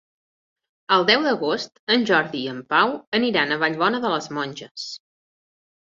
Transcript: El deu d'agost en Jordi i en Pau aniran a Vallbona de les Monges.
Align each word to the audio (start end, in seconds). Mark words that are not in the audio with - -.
El 0.95 1.05
deu 1.09 1.25
d'agost 1.27 1.75
en 1.95 2.07
Jordi 2.11 2.41
i 2.45 2.49
en 2.53 2.63
Pau 2.75 2.95
aniran 3.19 3.53
a 3.57 3.61
Vallbona 3.65 4.01
de 4.07 4.13
les 4.15 4.31
Monges. 4.39 4.91